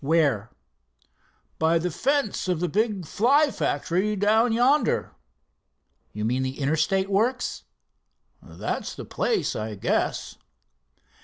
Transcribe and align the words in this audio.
"Where?" 0.03 0.49
"By 1.59 1.77
the 1.77 1.91
fence 1.91 2.47
of 2.47 2.59
the 2.59 2.67
big 2.67 3.05
Fly 3.05 3.51
factory 3.51 4.15
down 4.15 4.51
yonder." 4.51 5.11
"You 6.11 6.25
mean 6.25 6.41
the 6.41 6.57
Interstate 6.59 7.07
works?" 7.07 7.65
"That's 8.41 8.95
the 8.95 9.05
place, 9.05 9.55
I 9.55 9.75
guess." 9.75 10.37